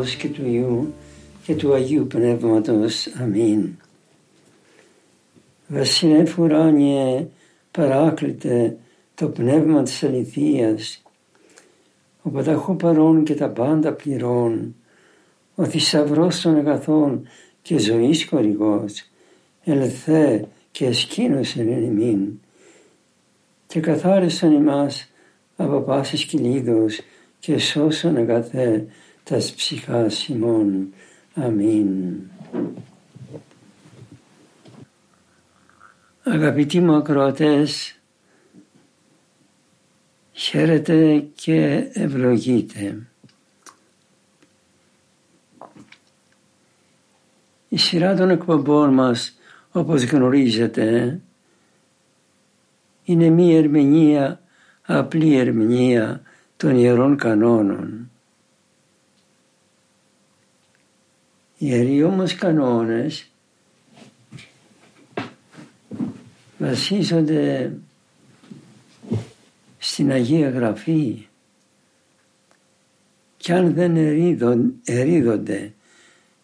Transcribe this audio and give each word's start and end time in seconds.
Πατρός 0.00 0.16
και 0.16 0.28
του 0.28 0.46
Υιού 0.46 0.94
και 1.44 1.54
του 1.54 1.74
Αγίου 1.74 2.06
Πνεύματος. 2.06 3.06
Αμήν. 3.06 3.68
Βασιλεύ 5.68 6.34
ουράνιε 6.38 7.26
παράκλητε 7.70 8.76
το 9.14 9.28
πνεύμα 9.28 9.82
της 9.82 10.02
αληθείας, 10.02 11.02
ο 12.22 12.30
πανταχού 12.30 12.76
παρών 12.76 13.24
και 13.24 13.34
τα 13.34 13.48
πάντα 13.48 13.92
πληρών, 13.92 14.74
ο 15.54 15.64
θησαυρός 15.64 16.40
των 16.40 16.56
αγαθών 16.56 17.28
και 17.62 17.78
ζωής 17.78 18.24
χορηγός, 18.24 19.04
ελθέ 19.64 20.48
και 20.70 20.86
εσκήνωσεν 20.86 21.68
εν 21.68 21.82
ημίν, 21.82 22.40
και 23.66 23.80
καθάρισαν 23.80 24.52
ημάς 24.52 25.10
από 25.56 25.80
πάσης 25.80 26.24
κυλίδος 26.24 27.00
και 27.38 27.58
σώσαν 27.58 28.16
αγαθέ 28.16 28.86
τας 29.30 29.54
ψυχάς 29.54 30.28
ημών. 30.28 30.92
Αμήν. 31.34 32.20
Αγαπητοί 36.22 36.80
μου 36.80 36.94
ακροατές, 36.94 37.98
χαίρετε 40.32 41.26
και 41.34 41.88
ευλογείτε. 41.92 43.06
Η 47.68 47.76
σειρά 47.76 48.16
των 48.16 48.30
εκπομπών 48.30 48.94
μας, 48.94 49.38
όπως 49.70 50.04
γνωρίζετε, 50.04 51.20
είναι 53.04 53.28
μία 53.28 53.58
ερμηνεία, 53.58 54.40
απλή 54.82 55.36
ερμηνεία 55.36 56.22
των 56.56 56.76
Ιερών 56.76 57.16
Κανόνων. 57.16 58.10
Οι 61.49 61.49
Ιεροί 61.62 62.02
όμως 62.02 62.34
κανόνες 62.34 63.30
βασίζονται 66.58 67.72
στην 69.78 70.10
Αγία 70.10 70.50
Γραφή 70.50 71.26
και 73.36 73.52
αν 73.52 73.72
δεν 73.72 73.96
ερίδονται 74.84 75.72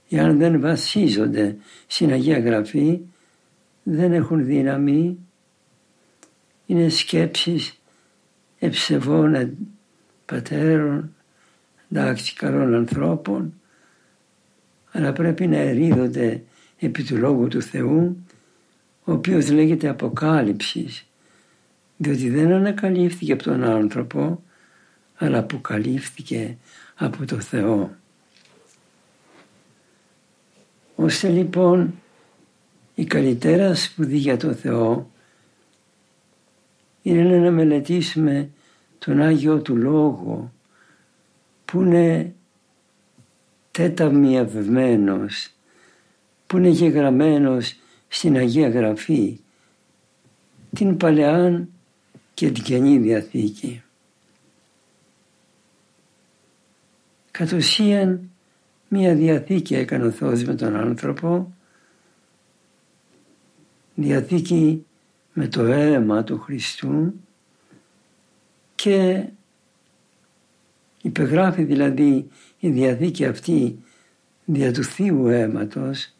ή 0.08 0.19
αν 0.19 0.39
δεν 0.39 0.61
βασίζονται 0.61 1.56
στην 1.86 2.12
Αγία 2.12 2.39
Γραφή 2.39 3.01
δεν 3.83 4.12
έχουν 4.12 4.45
δύναμη, 4.45 5.19
είναι 6.67 6.89
σκέψεις 6.89 7.80
ευσεβών 8.58 9.56
πατέρων, 10.27 11.14
εντάξει 11.90 12.35
καλών 12.35 12.74
ανθρώπων, 12.74 13.55
αλλά 14.96 15.12
πρέπει 15.12 15.46
να 15.46 15.57
ερίδονται 15.57 16.42
επί 16.79 17.02
του 17.02 17.17
Λόγου 17.17 17.48
του 17.48 17.62
Θεού, 17.62 18.17
ο 19.05 19.12
οποίος 19.12 19.51
λέγεται 19.51 19.89
Αποκάλυψης 19.89 21.07
διότι 21.96 22.30
δεν 22.30 22.52
ανακαλύφθηκε 22.52 23.33
από 23.33 23.42
τον 23.42 23.64
άνθρωπο 23.64 24.42
αλλά 25.17 25.39
αποκαλύφθηκε 25.39 26.57
από 26.95 27.27
το 27.27 27.40
Θεό. 27.40 27.96
Ώστε 30.95 31.28
λοιπόν 31.28 31.95
η 32.95 33.05
καλύτερα 33.05 33.74
σπουδή 33.74 34.17
για 34.17 34.36
το 34.36 34.52
Θεό 34.52 35.11
είναι 37.02 37.39
να 37.39 37.51
μελετήσουμε 37.51 38.51
τον 38.98 39.20
Άγιο 39.20 39.61
του 39.61 39.77
Λόγο 39.77 40.52
που 41.64 41.80
είναι 41.80 42.34
τέταμιευμένος, 43.77 45.51
που 46.47 46.57
είναι 46.57 46.69
γεγραμμένος 46.69 47.77
στην 48.09 48.37
Αγία 48.37 48.69
Γραφή, 48.69 49.41
την 50.75 50.97
Παλαιάν 50.97 51.69
και 52.35 52.51
την 52.51 52.64
Καινή 52.64 52.98
Διαθήκη. 52.98 53.83
Κατ' 57.31 57.53
ουσίαν 57.53 58.31
μία 58.89 59.14
διαθήκη 59.14 59.75
έκανε 59.75 60.07
ο 60.07 60.11
Θεός 60.11 60.45
με 60.45 60.55
τον 60.55 60.77
άνθρωπο, 60.77 61.55
διαθήκη 63.95 64.87
με 65.33 65.48
το 65.48 65.64
αίμα 65.64 66.25
του 66.25 66.39
Χριστού 66.39 67.14
και 68.75 69.25
υπεγράφει 71.03 71.63
δηλαδή 71.63 72.29
η 72.58 72.68
διαθήκη 72.68 73.24
αυτή 73.24 73.78
δια 74.44 74.72
του 74.72 74.84
Θείου 74.84 75.27
αίματος 75.27 76.14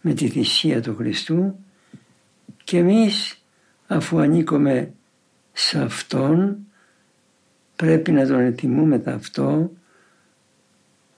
με 0.00 0.14
τη 0.14 0.28
θυσία 0.28 0.82
του 0.82 0.94
Χριστού 0.96 1.58
και 2.64 2.78
εμείς 2.78 3.44
αφού 3.86 4.18
ανήκουμε 4.18 4.92
σε 5.52 5.82
Αυτόν 5.82 6.56
πρέπει 7.76 8.12
να 8.12 8.26
τον 8.26 8.40
ετοιμούμε 8.40 9.02
αυτό 9.06 9.70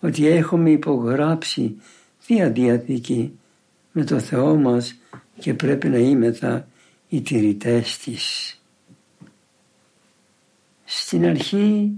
ότι 0.00 0.26
έχουμε 0.26 0.70
υπογράψει 0.70 1.76
Θεία 2.18 2.50
Διαθήκη 2.50 3.38
με 3.92 4.04
το 4.04 4.18
Θεό 4.20 4.56
μας 4.56 4.96
και 5.38 5.54
πρέπει 5.54 5.88
να 5.88 5.98
είμεθα 5.98 6.68
οι 7.08 7.20
τηρητές 7.20 7.98
της. 7.98 8.60
Στην 10.84 11.26
αρχή 11.26 11.92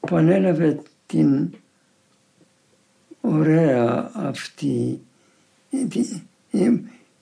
που 0.00 0.16
ανέλαβε 0.16 0.82
την 1.14 1.50
ωραία 3.20 4.10
αυτή 4.14 5.00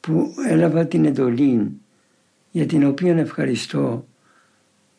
που 0.00 0.34
έλαβα 0.48 0.86
την 0.86 1.04
εντολή 1.04 1.80
για 2.50 2.66
την 2.66 2.86
οποία 2.86 3.16
ευχαριστώ 3.16 4.06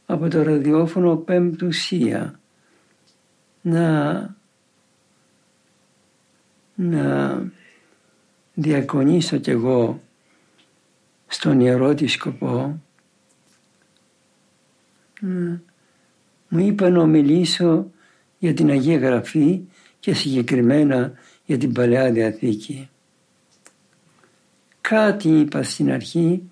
από 0.05 0.27
το 0.27 0.43
ραδιόφωνο 0.43 1.15
Πέμπτουσία 1.15 2.39
να, 3.61 4.35
να 6.75 7.37
διακονήσω 8.53 9.37
κι 9.37 9.49
εγώ 9.49 10.01
στον 11.27 11.59
ιερό 11.59 11.93
τη 11.93 12.07
σκοπό. 12.07 12.81
Μου 16.49 16.59
είπα 16.59 16.89
να 16.89 17.05
μιλήσω 17.05 17.92
για 18.43 18.53
την 18.53 18.69
Αγία 18.69 18.97
Γραφή 18.97 19.61
και 19.99 20.13
συγκεκριμένα 20.13 21.13
για 21.45 21.57
την 21.57 21.73
Παλαιά 21.73 22.11
Διαθήκη. 22.11 22.89
Κάτι 24.81 25.29
είπα 25.29 25.63
στην 25.63 25.91
αρχή 25.91 26.43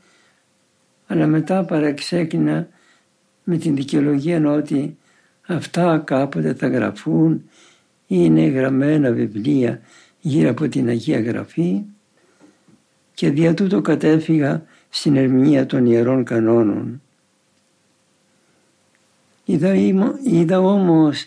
αλλά 1.08 1.28
μετά 1.28 1.64
παραξέκρινα 1.64 2.68
με 3.44 3.58
την 3.58 3.76
δικαιολογία 3.76 4.52
ότι 4.52 4.98
αυτά 5.48 5.98
κάποτε 6.06 6.54
θα 6.54 6.68
γραφούν 6.68 7.34
ή 8.08 8.16
είναι 8.20 8.46
γραμμένα 8.46 9.12
βιβλία 9.12 9.82
γύρω 10.20 10.50
από 10.50 10.68
την 10.68 10.88
Αγία 10.88 11.22
Γραφή 11.22 11.82
και 13.14 13.30
δια 13.30 13.54
τούτο 13.54 13.82
κατέφυγα 13.82 14.64
στην 14.90 15.16
ερμηνεία 15.16 15.66
των 15.66 15.86
Ιερών 15.86 16.24
Κανόνων. 16.24 17.02
Είδα, 19.46 19.74
είδα 20.24 20.60
όμως 20.60 21.26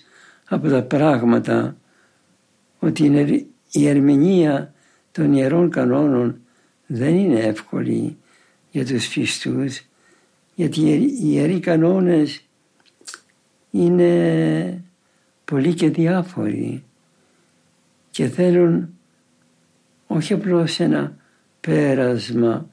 από 0.54 0.68
τα 0.68 0.82
πράγματα 0.82 1.76
ότι 2.78 3.04
η 3.70 3.88
ερμηνεία 3.88 4.74
των 5.12 5.32
Ιερών 5.32 5.70
Κανόνων 5.70 6.40
δεν 6.86 7.14
είναι 7.14 7.40
εύκολη 7.40 8.16
για 8.70 8.86
τους 8.86 9.06
φυστούς 9.06 9.82
γιατί 10.54 10.80
οι 10.80 11.18
ιεροί 11.20 11.60
κανόνες 11.60 12.44
είναι 13.70 14.84
πολύ 15.44 15.74
και 15.74 15.90
διάφοροι 15.90 16.84
και 18.10 18.28
θέλουν 18.28 18.88
όχι 20.06 20.32
απλώς 20.32 20.80
ένα 20.80 21.16
πέρασμα 21.60 22.68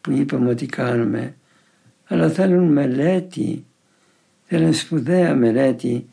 που 0.00 0.10
είπαμε 0.10 0.50
ότι 0.50 0.66
κάνουμε 0.66 1.34
αλλά 2.06 2.28
θέλουν 2.28 2.72
μελέτη, 2.72 3.64
θέλουν 4.44 4.74
σπουδαία 4.74 5.34
μελέτη 5.34 6.09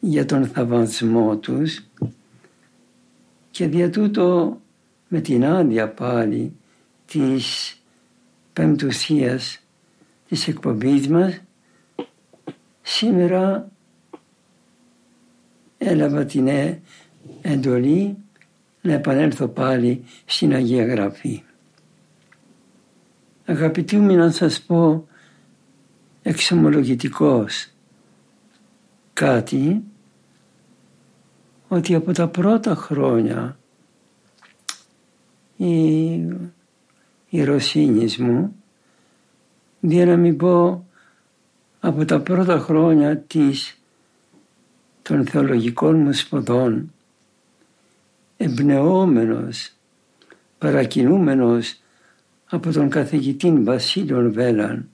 για 0.00 0.24
τον 0.24 0.46
θαυμασμό 0.46 1.36
τους 1.36 1.84
και 3.50 3.66
δια 3.66 3.90
τούτο 3.90 4.60
με 5.08 5.20
την 5.20 5.44
άδεια 5.44 5.88
πάλι 5.88 6.52
της 7.06 7.74
πεμπτουσίας 8.52 9.60
της 10.28 10.48
εκπομπής 10.48 11.08
μας 11.08 11.40
σήμερα 12.82 13.70
έλαβα 15.78 16.24
την 16.24 16.48
εντολή 17.42 18.16
να 18.80 18.92
επανέλθω 18.92 19.48
πάλι 19.48 20.04
στην 20.24 20.54
Αγία 20.54 20.84
Γραφή. 20.84 21.42
Αγαπητοί 23.44 23.96
μου 23.96 24.16
να 24.16 24.30
σας 24.30 24.60
πω 24.62 25.08
εξομολογητικός 26.22 27.68
κάτι 29.20 29.82
ότι 31.68 31.94
από 31.94 32.12
τα 32.12 32.28
πρώτα 32.28 32.74
χρόνια 32.74 33.58
η, 35.56 36.12
η 37.28 37.44
Ρωσίνης 37.44 38.18
μου 38.18 38.56
για 39.80 40.06
να 40.06 40.16
μην 40.16 40.36
πω 40.36 40.86
από 41.80 42.04
τα 42.04 42.20
πρώτα 42.20 42.58
χρόνια 42.58 43.18
της 43.18 43.78
των 45.02 45.26
θεολογικών 45.26 45.96
μου 45.96 46.12
σπουδών 46.12 46.92
εμπνεόμενος, 48.36 49.72
παρακινούμενος 50.58 51.80
από 52.46 52.72
τον 52.72 52.88
καθηγητή 52.88 53.50
Βασίλειο 53.50 54.32
Βέλαν, 54.32 54.88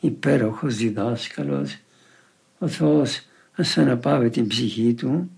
υπέροχος 0.00 0.76
διδάσκαλος, 0.76 1.78
ο 2.58 2.68
Θεός 2.68 3.22
ας 3.56 3.78
αναπάβει 3.78 4.30
την 4.30 4.46
ψυχή 4.46 4.94
του 4.94 5.30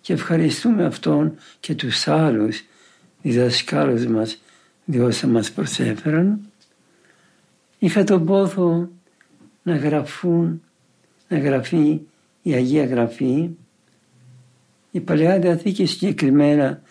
και 0.00 0.12
ευχαριστούμε 0.12 0.84
Αυτόν 0.84 1.34
και 1.60 1.74
τους 1.74 2.08
άλλους 2.08 2.64
διδασκάλους 3.22 4.06
μας 4.06 4.40
διότι 4.84 5.26
μας 5.26 5.52
προσέφεραν. 5.52 6.40
Είχα 7.78 8.04
τον 8.04 8.24
πόθο 8.24 8.88
να 9.62 9.76
γραφούν, 9.76 10.62
να 11.28 11.38
γραφεί 11.38 12.00
η 12.42 12.52
Αγία 12.52 12.84
Γραφή, 12.84 13.50
η 14.90 15.00
Παλαιά 15.00 15.38
Διαθήκη 15.38 15.86
συγκεκριμένα 15.86 16.82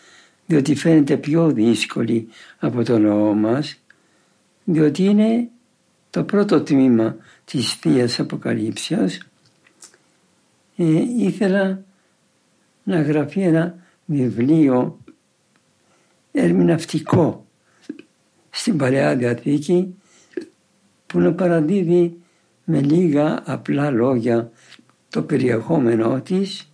διότι 0.46 0.76
φαίνεται 0.76 1.18
πιο 1.18 1.52
δύσκολη 1.52 2.28
από 2.60 2.84
το 2.84 3.00
λαό 3.00 3.34
μας, 3.34 3.80
διότι 4.64 5.04
είναι 5.04 5.48
το 6.10 6.24
πρώτο 6.24 6.62
τμήμα 6.62 7.16
της 7.46 7.74
Θείας 7.74 8.20
Αποκαλύψεως. 8.20 9.20
Ε, 10.76 11.02
ήθελα 11.18 11.84
να 12.84 13.02
γραφεί 13.02 13.42
ένα 13.42 13.76
βιβλίο 14.06 15.00
ερμηναυτικό 16.32 17.46
στην 18.50 18.78
Παλαιά 18.78 19.16
Διαθήκη 19.16 19.96
που 21.06 21.20
να 21.20 21.34
παραδίδει 21.34 22.18
με 22.66 22.82
λίγα 22.82 23.42
απλά 23.46 23.90
λόγια 23.90 24.52
το 25.10 25.22
περιεχόμενό 25.22 26.22
της 26.22 26.72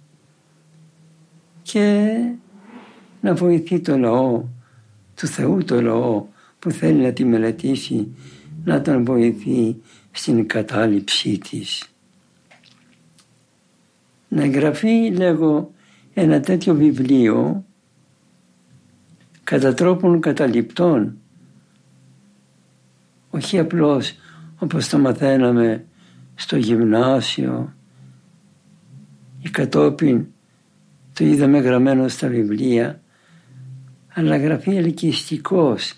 και 1.62 2.15
να 3.21 3.33
βοηθεί 3.33 3.79
το 3.79 3.97
λαό 3.97 4.44
του 5.15 5.27
Θεού 5.27 5.63
το 5.63 5.81
λαό 5.81 6.25
που 6.59 6.71
θέλει 6.71 7.01
να 7.01 7.13
τη 7.13 7.25
μελετήσει 7.25 8.15
να 8.63 8.81
τον 8.81 9.06
βοηθεί 9.06 9.75
στην 10.12 10.48
κατάληψή 10.48 11.38
της. 11.38 11.86
Να 14.28 14.44
εγγραφεί 14.44 15.12
λέγω 15.12 15.72
ένα 16.13 16.40
τέτοιο 16.40 16.75
βιβλίο 16.75 17.66
κατά 19.44 19.74
τρόπον 19.74 20.22
καταληπτών 20.22 21.18
όχι 23.30 23.60
απλώς 23.60 24.16
όπως 24.60 24.90
το 24.90 25.00
μαθαίναμε 25.00 25.86
στο 26.36 26.57
γυμνάσιο 26.57 27.74
ή 29.42 29.50
κατόπιν 29.50 30.25
το 31.14 31.25
είδαμε 31.25 31.60
γραμμένο 31.60 32.07
στα 32.07 32.28
βιβλία 32.28 33.02
αλλά 34.14 34.38
γραφεί 34.38 34.75
ελκυστικός 34.75 35.94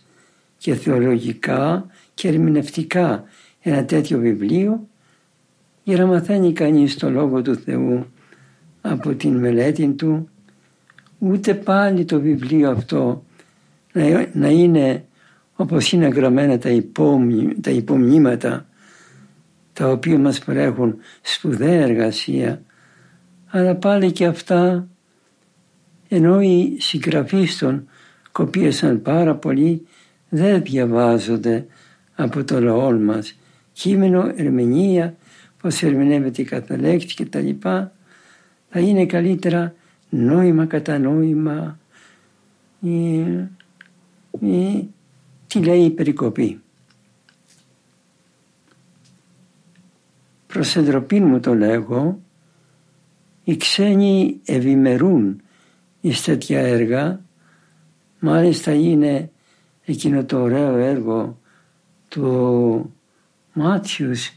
και 0.57 0.75
θεολογικά 0.75 1.85
και 2.13 2.27
ερμηνευτικά 2.27 3.23
ένα 3.63 3.85
τέτοιο 3.85 4.19
βιβλίο 4.19 4.87
για 5.83 5.97
να 5.97 6.05
μαθαίνει 6.05 6.53
κανείς 6.53 6.95
το 6.95 7.09
Λόγο 7.09 7.41
του 7.41 7.55
Θεού 7.55 8.05
από 8.81 9.13
την 9.13 9.37
μελέτη 9.37 9.87
του. 9.87 10.29
Ούτε 11.19 11.53
πάλι 11.53 12.05
το 12.05 12.19
βιβλίο 12.19 12.69
αυτό 12.69 13.23
να 14.33 14.49
είναι 14.49 15.05
όπως 15.55 15.91
είναι 15.91 16.07
γραμμένα 16.07 16.57
τα, 16.57 16.69
υπόμνη, 16.69 17.55
τα 17.61 17.71
υπομνήματα 17.71 18.65
τα 19.73 19.89
οποία 19.89 20.19
μας 20.19 20.39
παρέχουν 20.39 20.95
σπουδαία 21.21 21.81
εργασία 21.81 22.61
αλλά 23.47 23.75
πάλι 23.75 24.11
και 24.11 24.25
αυτά 24.25 24.87
ενώ 26.09 26.41
οι 26.41 26.75
συγγραφείς 26.79 27.57
των 27.57 27.87
κοπίασαν 28.31 29.01
πάρα 29.01 29.35
πολύ 29.35 29.87
δεν 30.29 30.61
διαβάζονται 30.61 31.65
από 32.15 32.43
το 32.43 32.61
λαό 32.61 32.91
μας 32.91 33.37
κείμενο, 33.73 34.31
ερμηνεία, 34.35 35.15
πώς 35.61 35.83
ερμηνεύεται 35.83 36.43
κάθε 36.43 36.77
λέξη 36.77 37.15
και 37.15 37.25
τα 37.25 37.39
λοιπά 37.39 37.91
θα 38.69 38.79
είναι 38.79 39.05
καλύτερα 39.05 39.73
νόημα 40.09 40.65
κατά 40.65 40.97
νόημα 40.97 41.79
ή, 42.79 43.19
ή 44.39 44.89
τι 45.47 45.59
λέει 45.63 45.83
η 45.83 45.89
περικοπή; 45.89 46.61
Προς 50.47 50.75
εντροπή 50.75 51.19
μου 51.19 51.39
το 51.39 51.55
λέγω, 51.55 52.19
οι 53.43 53.57
ξένοι 53.57 54.39
ευημερούν 54.45 55.41
εις 56.01 56.23
τέτοια 56.23 56.59
έργα, 56.59 57.21
μάλιστα 58.19 58.73
είναι 58.73 59.31
εκείνο 59.85 60.25
το 60.25 60.41
ωραίο 60.41 60.75
έργο 60.75 61.39
του 62.07 62.93
Μάτιους 63.53 64.31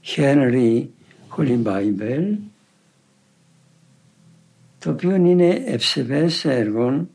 Χένρι 0.00 0.90
Χολιμπάιμπελ, 1.28 2.36
το 4.78 4.90
οποίο 4.90 5.14
είναι 5.14 5.62
ευσεβές 5.66 6.44
έργο 6.44 7.08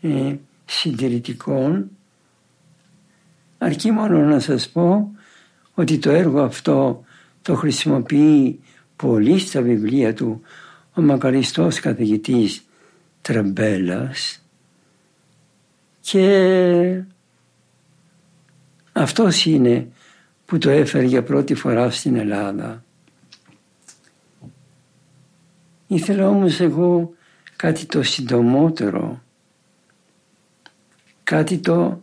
ε, 0.00 0.34
συντηρητικών. 0.64 1.90
Αρκεί 3.58 3.90
μόνο 3.90 4.18
να 4.18 4.40
σας 4.40 4.68
πω 4.68 5.14
ότι 5.74 5.98
το 5.98 6.10
έργο 6.10 6.40
αυτό 6.40 7.04
το 7.42 7.54
χρησιμοποιεί 7.54 8.60
πολύ 8.96 9.38
στα 9.38 9.62
βιβλία 9.62 10.14
του 10.14 10.40
ο 10.94 11.02
μακαριστός 11.02 11.80
καθηγητής 11.80 12.64
Τραμπέλας 13.22 14.44
και 16.00 17.02
αυτός 18.96 19.44
είναι 19.44 19.88
που 20.46 20.58
το 20.58 20.70
έφερε 20.70 21.04
για 21.04 21.22
πρώτη 21.22 21.54
φορά 21.54 21.90
στην 21.90 22.16
Ελλάδα. 22.16 22.84
Ήθελα 25.86 26.28
όμως 26.28 26.60
εγώ 26.60 27.14
κάτι 27.56 27.86
το 27.86 28.02
συντομότερο, 28.02 29.22
κάτι 31.24 31.58
το 31.58 32.02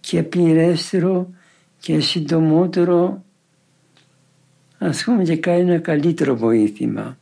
και 0.00 0.22
πληρέστερο 0.22 1.30
και 1.78 2.00
συντομότερο, 2.00 3.24
ας 4.78 5.04
πούμε 5.04 5.22
και 5.22 5.36
κάνει 5.36 5.60
ένα 5.60 5.78
καλύτερο 5.78 6.36
βοήθημα. 6.36 7.18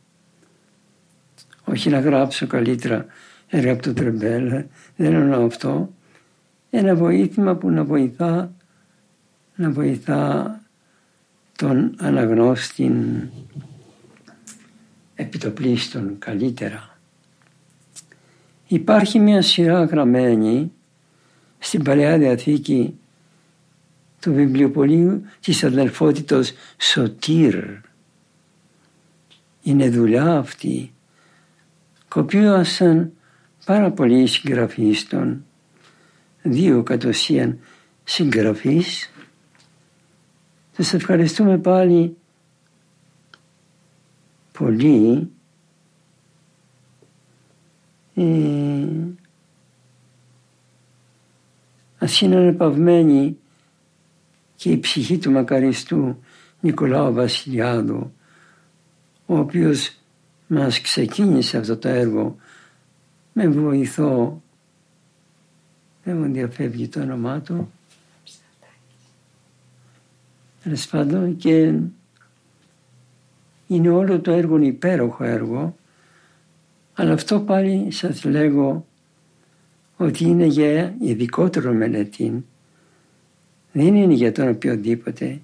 Όχι 1.63 1.89
να 1.89 1.99
γράψω 1.99 2.47
καλύτερα 2.47 3.05
έργα 3.47 3.71
από 3.71 3.81
το 3.81 3.93
Τρεμπέλ, 3.93 4.63
δεν 4.95 5.13
εννοώ 5.13 5.45
αυτό. 5.45 5.93
Ένα 6.69 6.95
βοήθημα 6.95 7.55
που 7.55 7.69
να 7.69 7.83
βοηθά, 7.83 8.54
να 9.55 9.71
βοηθά 9.71 10.59
τον 11.55 11.95
αναγνώστη 11.99 12.91
επιτοπλίστων 15.15 16.15
καλύτερα. 16.19 16.97
Υπάρχει 18.67 19.19
μια 19.19 19.41
σειρά 19.41 19.83
γραμμένη 19.83 20.71
στην 21.59 21.83
Παλαιά 21.83 22.17
Διαθήκη 22.17 22.99
του 24.19 24.33
βιβλιοπολίου 24.33 25.23
της 25.39 25.63
αδελφότητος 25.63 26.53
Σωτήρ. 26.77 27.63
Είναι 29.63 29.89
δουλειά 29.89 30.37
αυτή. 30.37 30.93
Κοπίωσαν 32.07 33.11
πάρα 33.65 33.91
πολλοί 33.91 34.27
συγγραφείς 34.27 35.07
των 35.07 35.45
δύο 36.41 36.83
κατ' 36.83 37.05
ουσίαν 37.05 37.59
συγγραφείς. 38.03 39.09
Τους 40.75 40.93
ευχαριστούμε 40.93 41.57
πάλι. 41.57 42.17
Πολύ. 44.51 45.29
Ε, 48.15 48.87
ας 51.97 52.21
είναι 52.21 52.35
ανεπαυμένη 52.35 53.37
και 54.55 54.71
η 54.71 54.79
ψυχή 54.79 55.17
του 55.17 55.31
μακαριστού 55.31 56.17
Νικολάου 56.59 57.13
Βασιλιάδου, 57.13 58.11
ο 59.25 59.37
οποίος 59.37 59.97
μας 60.47 60.81
ξεκίνησε 60.81 61.57
αυτό 61.57 61.77
το 61.77 61.87
έργο. 61.87 62.35
Με 63.33 63.47
βοηθό, 63.47 64.41
δεν 66.03 66.17
μου 66.17 66.33
διαφεύγει 66.33 66.87
το 66.87 67.01
όνομά 67.01 67.41
του, 67.41 67.71
τέλος 70.65 71.35
και 71.37 71.73
είναι 73.67 73.89
όλο 73.89 74.19
το 74.19 74.31
έργο 74.31 74.57
υπέροχο 74.57 75.23
έργο, 75.23 75.75
αλλά 76.93 77.13
αυτό 77.13 77.39
πάλι 77.39 77.91
σας 77.91 78.23
λέγω 78.23 78.85
ότι 79.97 80.23
είναι 80.23 80.45
για 80.45 80.95
ειδικότερο 80.99 81.73
μελετή. 81.73 82.45
Δεν 83.71 83.95
είναι 83.95 84.13
για 84.13 84.31
τον 84.31 84.49
οποιοδήποτε. 84.49 85.41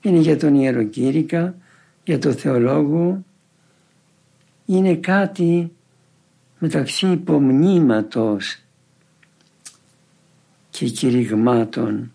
Είναι 0.00 0.18
για 0.18 0.38
τον 0.38 0.54
ιεροκήρυκα, 0.54 1.54
για 2.04 2.18
τον 2.18 2.34
θεολόγο. 2.34 3.24
Είναι 4.66 4.94
κάτι 4.94 5.72
μεταξύ 6.58 7.06
υπομνήματος 7.06 8.60
και 10.70 10.86
κηρυγμάτων. 10.86 12.10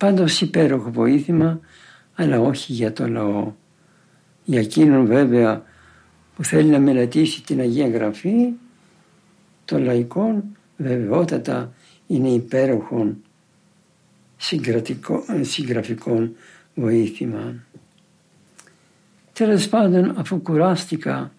Πάντως 0.00 0.40
υπέροχο 0.40 0.90
βοήθημα, 0.90 1.60
αλλά 2.14 2.40
όχι 2.40 2.72
για 2.72 2.92
το 2.92 3.08
λαό. 3.08 3.52
Για 4.44 4.60
εκείνον 4.60 5.06
βέβαια 5.06 5.64
που 6.36 6.44
θέλει 6.44 6.68
να 6.68 6.78
μελετήσει 6.78 7.42
την 7.42 7.60
Αγία 7.60 7.88
Γραφή, 7.88 8.52
το 9.64 9.78
λαϊκό 9.78 10.42
βεβαιότατα 10.76 11.72
είναι 12.06 12.28
υπέροχον 12.28 13.22
συγγραφικών 15.40 16.36
βοήθημα. 16.74 17.54
Τέλος 19.32 19.68
πάντων 19.68 20.18
αφού 20.18 20.42
κουράστηκα 20.42 21.32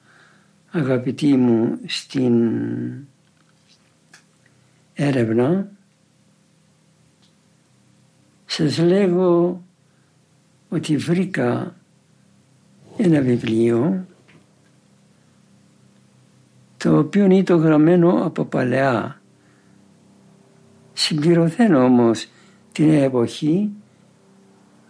αγαπητοί 0.71 1.35
μου 1.35 1.79
στην 1.85 2.53
έρευνα 4.93 5.71
σας 8.53 8.77
λέγω 8.77 9.63
ότι 10.69 10.97
βρήκα 10.97 11.75
ένα 12.97 13.21
βιβλίο 13.21 14.05
το 16.77 16.97
οποίο 16.97 17.25
είναι 17.25 17.43
το 17.43 17.55
γραμμένο 17.55 18.25
από 18.25 18.45
παλαιά. 18.45 19.21
Συμπληρωθένο 20.93 21.83
όμως 21.83 22.27
την 22.71 22.89
εποχή 22.89 23.69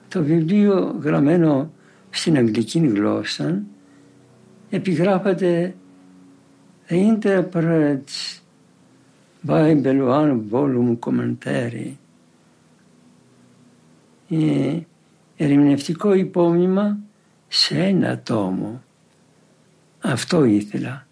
το 0.07 0.23
βιβλίο 0.23 0.99
γραμμένο 1.01 1.71
στην 2.09 2.37
αγγλική 2.37 2.79
γλώσσα 2.79 3.61
επιγράφεται 4.69 5.75
The 6.89 7.17
Interprets 7.17 8.39
Bible 9.47 10.01
One 10.07 10.39
Volume 10.51 10.97
Commentary 10.99 12.00
ε, 14.31 14.79
ερμηνευτικό 15.37 16.13
υπόμνημα 16.13 16.97
σε 17.47 17.77
ένα 17.77 18.19
τόμο. 18.19 18.83
Αυτό 20.01 20.43
ήθελα. 20.43 21.07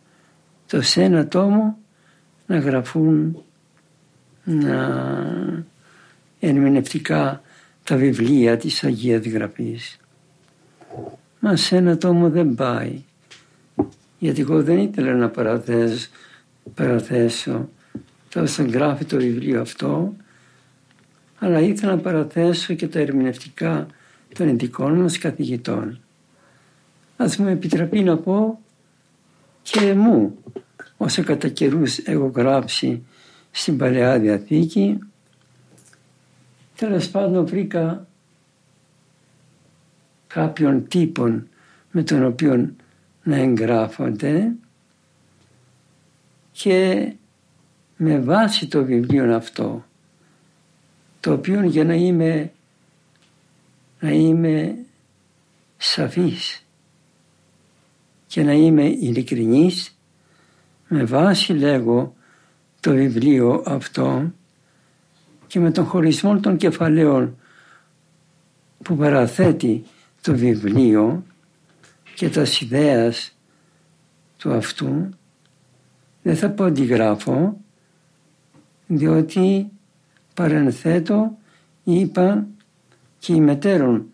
Το 0.67 0.81
σε 0.81 1.03
ένα 1.03 1.27
τόμο 1.27 1.77
να 2.45 2.57
γραφούν 2.57 3.43
να 4.43 5.03
ερμηνευτικά 6.39 7.41
τα 7.83 7.95
βιβλία 7.95 8.57
της 8.57 8.83
Αγίας 8.83 9.25
Γραφής. 9.25 9.99
Μα 11.39 11.55
σε 11.55 11.75
ένα 11.75 11.97
τόμο 11.97 12.29
δεν 12.29 12.55
πάει. 12.55 13.03
Γιατί 14.19 14.41
εγώ 14.41 14.63
δεν 14.63 14.77
ήθελα 14.77 15.13
να 15.13 15.29
παραθέσω, 15.29 16.09
παραθέσω 16.75 17.69
τόσο 18.29 18.63
γράφει 18.63 19.05
το 19.05 19.17
βιβλίο 19.17 19.61
αυτό, 19.61 20.13
αλλά 21.39 21.59
ήθελα 21.59 21.95
να 21.95 22.01
παραθέσω 22.01 22.73
και 22.73 22.87
τα 22.87 22.99
ερμηνευτικά 22.99 23.87
των 24.33 24.47
ειδικών 24.47 24.93
μας 24.93 25.17
καθηγητών. 25.17 25.99
Ας 27.17 27.37
μου 27.37 27.47
επιτραπεί 27.47 28.03
να 28.03 28.17
πω 28.17 28.59
και 29.61 29.93
μου, 29.93 30.37
όσο 30.97 31.23
κατά 31.23 31.47
καιρούς 31.47 31.97
έχω 31.97 32.31
γράψει 32.35 33.05
στην 33.51 33.77
Παλαιά 33.77 34.19
Διαθήκη, 34.19 34.99
τέλος 36.75 37.09
πάντων 37.09 37.45
βρήκα 37.45 38.07
κάποιον 40.27 40.87
τύπων 40.87 41.47
με 41.91 42.03
τον 42.03 42.25
οποίο 42.25 42.69
να 43.23 43.35
εγγράφονται 43.35 44.51
και 46.51 47.11
με 47.97 48.19
βάση 48.19 48.67
το 48.67 48.83
βιβλίο 48.83 49.35
αυτό 49.35 49.83
το 51.29 51.35
οποίο 51.35 51.63
για 51.63 51.83
να 51.83 51.93
είμαι 51.93 52.51
να 53.99 54.09
είμαι 54.09 54.75
σαφής 55.77 56.65
και 58.27 58.43
να 58.43 58.51
είμαι 58.51 58.83
ειλικρινής 58.83 59.97
με 60.87 61.03
βάση 61.03 61.53
λέγω 61.53 62.15
το 62.79 62.91
βιβλίο 62.91 63.63
αυτό 63.65 64.31
και 65.47 65.59
με 65.59 65.71
τον 65.71 65.85
χωρισμό 65.85 66.39
των 66.39 66.57
κεφαλαίων 66.57 67.37
που 68.83 68.95
παραθέτει 68.95 69.83
το 70.21 70.35
βιβλίο 70.35 71.23
και 72.15 72.29
τα 72.29 72.45
ιδέας 72.61 73.37
του 74.37 74.53
αυτού 74.53 75.09
δεν 76.21 76.35
θα 76.35 76.49
πω 76.49 76.63
αντιγράφω 76.63 77.57
διότι 78.87 79.71
παρενθέτω 80.39 81.37
είπα 81.83 82.47
και 83.19 83.33
οι 83.33 83.39
μετέρων 83.39 84.05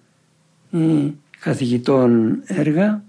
οι 0.70 1.16
καθηγητών 1.40 2.42
έργα 2.46 3.04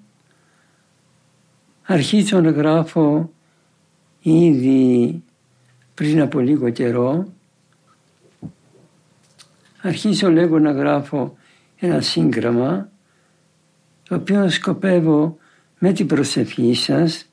αρχίζω 1.83 2.41
να 2.41 2.51
γράφω 2.51 3.33
ήδη 4.23 5.23
πριν 5.95 6.21
από 6.21 6.41
λίγο 6.41 6.71
καιρό. 6.71 7.33
Αρχίζω 9.83 10.31
λέγω 10.31 10.59
να 10.59 10.73
γράφω 10.73 11.37
ένα 11.77 12.01
σύγγραμμα 12.01 12.89
το 14.09 14.15
οποίο 14.15 14.51
σκοπεύω 14.51 15.39
με 15.79 15.93
την 15.93 16.07
προσευχή 16.07 16.75
σας 16.75 17.29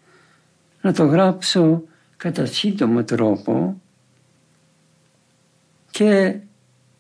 να 0.82 0.94
το 0.94 1.06
γράψω 1.06 1.84
κατά 2.18 2.46
σύντομο 2.46 3.04
τρόπο 3.04 3.82
και 5.94 6.36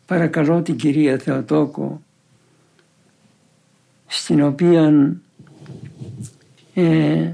παρακαλώ 0.05 0.61
την 0.61 0.75
κυρία 0.75 1.17
Θεοτόκο 1.17 2.01
στην 4.07 4.41
οποία 4.43 5.13
ε, 6.73 7.31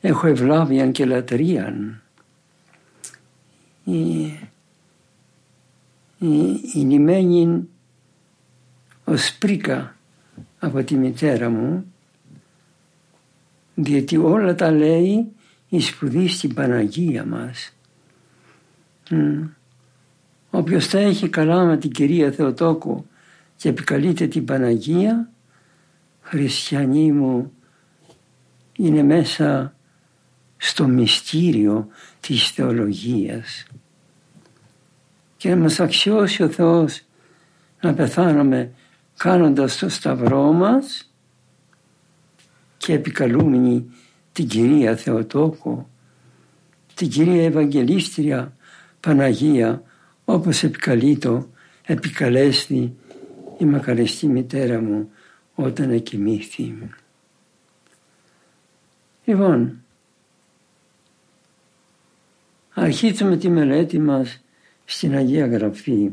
έχω 0.00 0.26
ευλάβιαν 0.26 0.92
και 0.92 1.04
λατρείαν. 1.04 2.02
Η, 3.84 4.22
η, 6.18 6.60
η 6.74 6.78
λιμένη 6.78 7.68
ως 9.04 9.36
πρίκα 9.38 9.96
από 10.58 10.82
τη 10.84 10.94
μητέρα 10.94 11.50
μου 11.50 11.92
διότι 13.74 14.16
όλα 14.16 14.54
τα 14.54 14.70
λέει 14.70 15.26
η 15.68 15.80
σπουδή 15.80 16.28
στην 16.28 16.54
Παναγία 16.54 17.24
μας. 17.24 17.72
Όποιος 20.54 20.86
θα 20.86 20.98
έχει 20.98 21.28
καλά 21.28 21.64
με 21.64 21.76
την 21.76 21.90
Κυρία 21.90 22.30
Θεοτόκο 22.30 23.06
και 23.56 23.68
επικαλείται 23.68 24.26
την 24.26 24.44
Παναγία, 24.44 25.30
χριστιανοί 26.20 27.12
μου, 27.12 27.52
είναι 28.76 29.02
μέσα 29.02 29.74
στο 30.56 30.86
μυστήριο 30.86 31.88
της 32.20 32.50
θεολογίας. 32.50 33.66
Και 35.36 35.48
να 35.48 35.56
μας 35.56 35.80
αξιώσει 35.80 36.42
ο 36.42 36.48
Θεός 36.48 37.02
να 37.80 37.94
πεθάνουμε 37.94 38.72
κάνοντας 39.16 39.78
το 39.78 39.88
σταυρό 39.88 40.52
μας 40.52 41.12
και 42.76 42.92
επικαλούμενοι 42.92 43.90
την 44.32 44.48
Κυρία 44.48 44.96
Θεοτόκο, 44.96 45.88
την 46.94 47.08
Κυρία 47.08 47.44
Ευαγγελίστρια 47.44 48.56
Παναγία 49.00 49.82
όπως 50.32 50.62
επικαλείτο, 50.62 51.48
επικαλέστη 51.86 52.94
η 53.58 53.64
μακαριστή 53.64 54.26
μητέρα 54.26 54.80
μου 54.80 55.10
όταν 55.54 55.90
εκοιμήθη. 55.90 56.88
Λοιπόν, 59.24 59.82
αρχίσαμε 62.74 63.36
τη 63.36 63.48
μελέτη 63.48 63.98
μας 63.98 64.40
στην 64.84 65.14
Αγία 65.14 65.46
Γραφή 65.46 66.10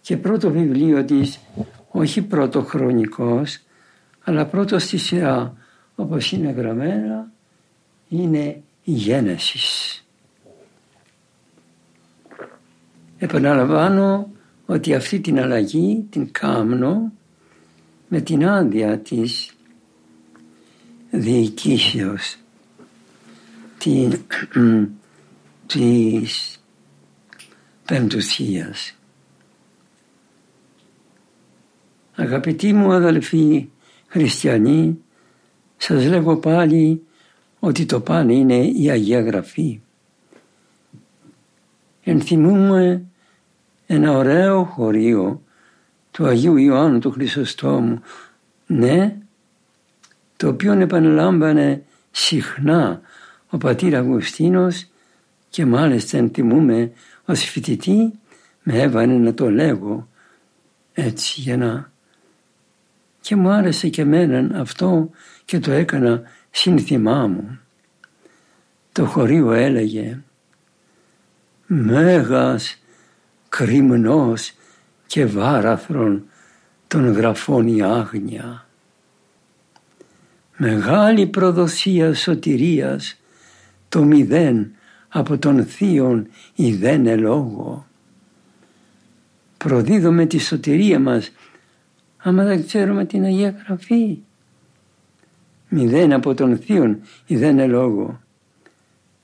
και 0.00 0.16
πρώτο 0.16 0.50
βιβλίο 0.50 1.04
της, 1.04 1.38
όχι 1.90 2.22
πρώτο 2.22 2.62
χρονικός, 2.62 3.60
αλλά 4.24 4.46
πρώτο 4.46 4.78
στη 4.78 4.98
σειρά 4.98 5.56
όπως 5.94 6.32
είναι 6.32 6.50
γραμμένα, 6.50 7.30
είναι 8.08 8.62
η 8.84 8.92
Γένεσης. 8.92 10.02
Επαναλαμβάνω 13.18 14.30
ότι 14.66 14.94
αυτή 14.94 15.20
την 15.20 15.38
αλλαγή 15.38 16.06
την 16.10 16.32
κάμνω 16.32 17.12
με 18.08 18.20
την 18.20 18.46
άδεια 18.46 18.98
της 18.98 19.52
διοικήσεως 21.10 22.36
την, 23.78 24.20
της 25.66 26.60
πεμπτουσίας. 27.84 28.94
Αγαπητοί 32.14 32.72
μου 32.72 32.92
αδελφοί 32.92 33.68
χριστιανοί, 34.06 34.98
σας 35.76 36.06
λέγω 36.06 36.36
πάλι 36.36 37.02
ότι 37.58 37.86
το 37.86 38.00
πάνε 38.00 38.34
είναι 38.34 38.64
η 38.66 38.90
Αγία 38.90 39.20
Γραφή. 39.20 39.80
Ενθυμούμε 42.02 43.07
ένα 43.90 44.12
ωραίο 44.12 44.64
χωρίο 44.64 45.42
του 46.10 46.26
Αγίου 46.26 46.56
Ιωάννου 46.56 46.98
του 46.98 47.10
Χρυσοστόμου, 47.10 48.02
ναι, 48.66 49.16
το 50.36 50.48
οποίο 50.48 50.72
επαναλάμβανε 50.72 51.82
συχνά 52.10 53.00
ο 53.48 53.58
πατήρ 53.58 53.94
Αγουστίνος 53.94 54.86
και 55.48 55.66
μάλιστα 55.66 56.18
ενθυμούμε 56.18 56.92
ως 57.24 57.40
φοιτητή 57.40 58.12
με 58.62 58.80
έβανε 58.80 59.14
να 59.14 59.34
το 59.34 59.50
λέγω 59.50 60.08
έτσι 60.92 61.40
για 61.40 61.56
να 61.56 61.90
και 63.20 63.36
μου 63.36 63.50
άρεσε 63.50 63.88
και 63.88 64.02
εμένα 64.02 64.60
αυτό 64.60 65.10
και 65.44 65.58
το 65.58 65.70
έκανα 65.70 66.22
σύνθημά 66.50 67.26
μου. 67.26 67.58
Το 68.92 69.06
χωρίο 69.06 69.52
έλεγε 69.52 70.20
«Μέγας 71.66 72.82
κρυμνός 73.48 74.52
και 75.06 75.26
βάραθρον 75.26 76.24
των 76.86 77.12
γραφών 77.12 77.66
η 77.66 77.82
άγνοια. 77.82 78.66
Μεγάλη 80.56 81.26
προδοσία 81.26 82.14
σωτηρίας 82.14 83.20
το 83.88 84.02
μηδέν 84.02 84.72
από 85.08 85.38
τον 85.38 85.64
θείον 85.64 86.28
ιδένε 86.54 87.16
λόγο. 87.16 87.86
Προδίδουμε 89.56 90.26
τη 90.26 90.38
σωτηρία 90.38 91.00
μας 91.00 91.32
άμα 92.16 92.44
δεν 92.44 92.66
ξέρουμε 92.66 93.04
την 93.04 93.24
Αγία 93.24 93.64
Γραφή. 93.66 94.18
Μηδέν 95.68 96.12
από 96.12 96.34
τον 96.34 96.58
θείον 96.58 97.00
ιδένε 97.26 97.66
λόγο. 97.66 98.20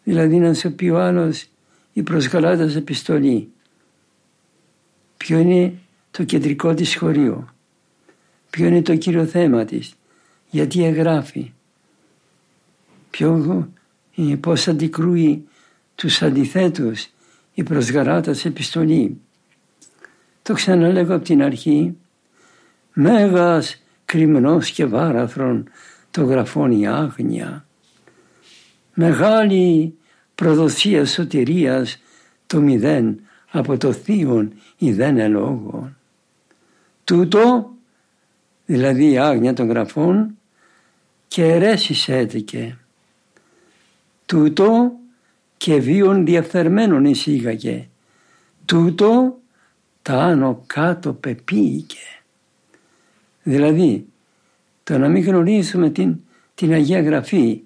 Δηλαδή 0.05 0.39
να 0.39 0.55
σου 0.55 0.75
πει 0.75 0.89
ο 0.89 1.01
άλλος 1.01 1.49
η 1.93 2.03
προσγαλάτας 2.03 2.77
επιστολή 2.77 3.53
ποιο 5.25 5.39
είναι 5.39 5.73
το 6.11 6.25
κεντρικό 6.25 6.75
της 6.75 6.97
χωρίο, 6.97 7.55
ποιο 8.51 8.67
είναι 8.67 8.83
το 8.83 8.97
κύριο 8.97 9.25
θέμα 9.25 9.65
της, 9.65 9.95
γιατί 10.51 10.85
εγγράφει, 10.85 11.53
ποιο, 13.11 13.69
ε, 14.17 14.35
πώς 14.35 14.69
αντικρούει 14.69 15.49
τους 15.95 16.23
αντιθέτους 16.23 17.09
η 17.55 17.63
προσγαράτας 17.63 18.45
επιστολή; 18.45 19.21
Το 20.43 20.55
ξαναλέγω 20.55 21.15
από 21.15 21.25
την 21.25 21.43
αρχή, 21.43 21.97
μέγας 22.93 23.83
κρυμνός 24.05 24.71
και 24.71 24.85
βάραθρον 24.85 25.69
το 26.11 26.25
γραφών 26.25 26.71
η 26.81 26.87
άγνοια. 26.87 27.67
Μεγάλη 28.95 29.95
προδοσία 30.35 31.07
σωτηρίας 31.07 32.03
το 32.47 32.61
μηδέν 32.61 33.21
από 33.57 33.77
το 33.77 33.93
θείον 33.93 34.53
ιδένε 34.79 35.29
λόγο. 35.29 35.93
Τούτο, 37.05 37.71
δηλαδή 38.67 39.11
η 39.11 39.19
άγνοια 39.19 39.53
των 39.53 39.69
γραφών, 39.69 40.39
και 41.29 41.45
αιρέσεις 41.45 42.09
έτηκε. 42.09 42.79
Τούτο 44.27 44.93
και 45.57 45.81
βίων 45.81 46.25
διαφθερμένων 46.25 47.05
εισήγαγε. 47.05 47.89
Τούτο 48.65 49.39
τα 50.03 50.15
άνω 50.15 50.63
κάτω 50.67 51.13
πεποίηκε. 51.13 52.23
Δηλαδή, 53.43 54.07
το 54.85 54.99
να 54.99 55.09
μην 55.09 55.25
γνωρίσουμε 55.25 55.91
την, 55.91 56.17
την 56.55 56.73
Αγία 56.73 57.03
Γραφή 57.03 57.61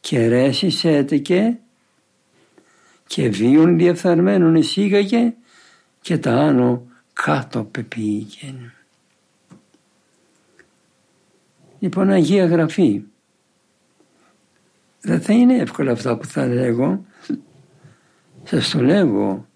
και 0.00 0.18
αιρέσεις 0.18 0.84
έτηκε 0.84 1.58
και 3.06 3.28
βίων 3.28 3.76
διεφθαρμένων 3.76 4.54
εισήγαγε 4.54 5.34
και 6.00 6.18
τα 6.18 6.32
άνω 6.32 6.86
κάτω 7.12 7.64
πεπήγε. 7.64 8.54
Λοιπόν, 11.78 12.10
Αγία 12.10 12.46
Γραφή. 12.46 13.02
Δεν 15.00 15.20
θα 15.20 15.32
είναι 15.32 15.56
εύκολα 15.56 15.92
αυτά 15.92 16.16
που 16.16 16.24
θα 16.24 16.46
λέγω. 16.46 17.04
Σας 18.44 18.70
το 18.70 18.82
λέγω. 18.82 19.46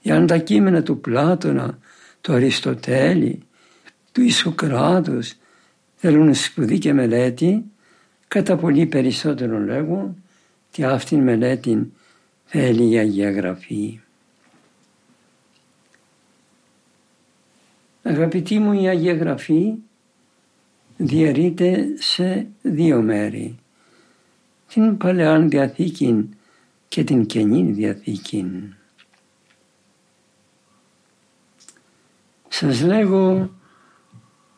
Για 0.00 0.24
τα 0.24 0.38
κείμενα 0.38 0.82
του 0.82 1.00
Πλάτωνα, 1.00 1.78
του 2.20 2.32
Αριστοτέλη, 2.32 3.42
του 4.12 4.22
Ισοκράτους 4.22 5.34
θέλουν 5.94 6.34
σπουδή 6.34 6.78
και 6.78 6.92
μελέτη, 6.92 7.64
κατά 8.28 8.56
πολύ 8.56 8.86
περισσότερο 8.86 9.58
λέγω 9.58 10.14
και 10.70 10.84
αυτήν 10.84 11.22
μελέτη 11.22 11.92
θέλει 12.56 12.90
η 12.90 12.98
Αγία 12.98 13.30
Γραφή. 13.30 14.00
Αγαπητοί 18.02 18.58
μου 18.58 18.72
η 18.72 18.88
Αγία 18.88 19.14
Γραφή 19.14 19.74
διαιρείται 20.96 21.86
σε 21.98 22.46
δύο 22.62 23.02
μέρη. 23.02 23.58
Την 24.68 24.96
Παλαιά 24.96 25.40
Διαθήκη 25.40 26.28
και 26.88 27.04
την 27.04 27.26
Καινή 27.26 27.72
Διαθήκη. 27.72 28.74
Σας 32.48 32.82
λέγω 32.82 33.54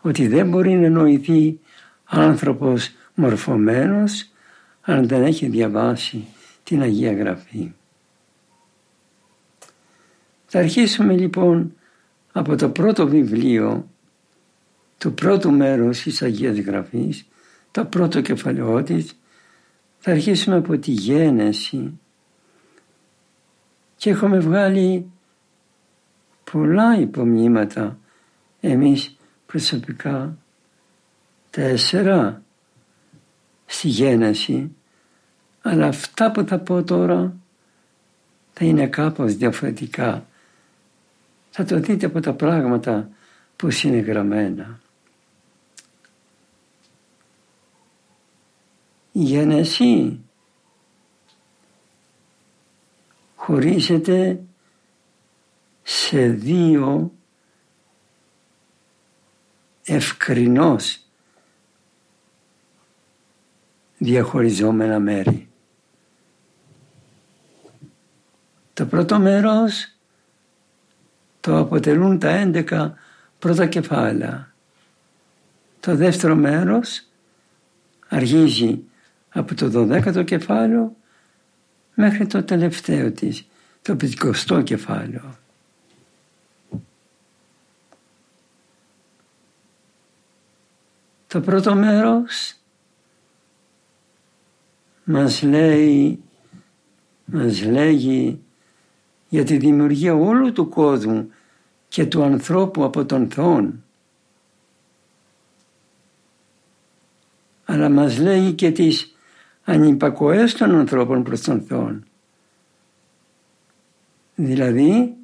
ότι 0.00 0.28
δεν 0.28 0.48
μπορεί 0.48 0.74
να 0.74 0.88
νοηθεί 0.88 1.60
άνθρωπος 2.04 2.90
μορφωμένος 3.14 4.30
αν 4.80 5.08
δεν 5.08 5.22
έχει 5.22 5.46
διαβάσει 5.46 6.26
την 6.62 6.82
Αγία 6.82 7.12
Γραφή. 7.12 7.72
Θα 10.46 10.58
αρχίσουμε 10.58 11.16
λοιπόν 11.16 11.74
από 12.32 12.56
το 12.56 12.68
πρώτο 12.68 13.08
βιβλίο 13.08 13.88
του 14.98 15.14
πρώτου 15.14 15.52
μέρους 15.52 16.02
της 16.02 16.22
Αγίας 16.22 16.58
Γραφής, 16.58 17.26
το 17.70 17.84
πρώτο 17.84 18.20
κεφαλαιό 18.20 18.82
της, 18.82 19.18
θα 19.98 20.10
αρχίσουμε 20.10 20.56
από 20.56 20.78
τη 20.78 20.90
γένεση. 20.90 21.98
Και 23.96 24.10
έχουμε 24.10 24.38
βγάλει 24.38 25.10
πολλά 26.52 26.98
υπομνήματα 26.98 27.98
εμείς 28.60 29.16
προσωπικά. 29.46 30.38
Τέσσερα 31.50 32.42
στη 33.66 33.88
γένεση. 33.88 34.76
Αλλά 35.62 35.86
αυτά 35.86 36.32
που 36.32 36.44
θα 36.46 36.58
πω 36.58 36.82
τώρα 36.82 37.36
θα 38.52 38.64
είναι 38.64 38.86
κάπως 38.86 39.34
διαφορετικά. 39.34 40.26
Θα 41.58 41.64
το 41.64 41.80
δείτε 41.80 42.06
από 42.06 42.20
τα 42.20 42.32
πράγματα 42.32 43.08
που 43.56 43.68
είναι 43.82 43.96
γραμμένα. 43.96 44.80
Η 49.12 49.22
γένεση 49.22 50.20
χωρίζεται 53.36 54.40
σε 55.82 56.28
δύο 56.28 57.12
ευκρινώς 59.84 61.04
διαχωριζόμενα 63.98 64.98
μέρη. 64.98 65.48
Το 68.74 68.86
πρώτο 68.86 69.18
μέρος 69.18 69.95
το 71.46 71.58
αποτελούν 71.58 72.18
τα 72.18 72.50
11 72.54 72.90
πρώτα 73.38 73.66
κεφάλαια. 73.66 74.52
Το 75.80 75.96
δεύτερο 75.96 76.34
μέρος 76.34 77.06
αρχίζει 78.08 78.82
από 79.28 79.54
το 79.54 79.70
12ο 79.74 80.24
κεφάλαιο 80.24 80.96
μέχρι 81.94 82.26
το 82.26 82.42
τελευταίο 82.42 83.12
της, 83.12 83.46
το 83.82 83.96
50ο 84.00 84.62
κεφάλαιο. 84.64 85.38
Το 91.26 91.40
πρώτο 91.40 91.74
μέρος 91.74 92.54
μας 95.04 95.42
λέει, 95.42 96.22
μας 97.24 97.62
λέγει 97.62 98.40
για 99.28 99.44
τη 99.44 99.56
δημιουργία 99.56 100.14
όλου 100.14 100.52
του 100.52 100.68
κόσμου 100.68 101.30
και 101.96 102.06
του 102.06 102.22
ανθρώπου 102.22 102.84
από 102.84 103.04
τον 103.04 103.30
Θεόν. 103.30 103.84
Αλλά 107.64 107.88
μας 107.88 108.18
λέει 108.18 108.52
και 108.52 108.70
τις 108.70 109.16
ανυπακοές 109.64 110.54
των 110.54 110.74
ανθρώπων 110.74 111.22
προς 111.22 111.40
τον 111.40 111.62
Θεό. 111.62 112.00
Δηλαδή 114.34 115.14